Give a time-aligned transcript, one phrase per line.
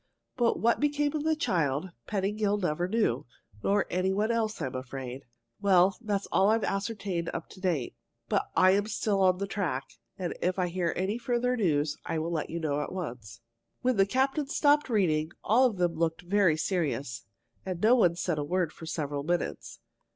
[0.35, 3.27] But what became of the child, Pettingill never knew
[3.63, 5.25] nor any one else, I'm afraid.
[5.61, 7.93] Well, that's all I've ascertained up to date,
[8.27, 12.49] but I'm still on the track, and if I hear any further news, I'll let
[12.49, 13.41] you know at once."
[13.83, 17.27] When the captain stopped reading, all of them looked very serious,
[17.63, 19.81] and no one said a word for several minutes.